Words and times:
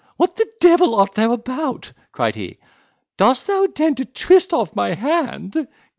"What 0.17 0.33
the 0.35 0.47
devil 0.59 0.95
art 0.95 1.11
thou 1.11 1.31
about?" 1.31 1.93
cried 2.11 2.33
he, 2.33 2.57
"dost 3.17 3.45
thou 3.45 3.65
intend 3.65 3.97
to 3.97 4.05
twist 4.05 4.51
off 4.51 4.75
my 4.75 4.95
hand? 4.95 5.67